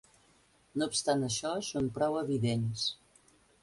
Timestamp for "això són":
1.29-1.93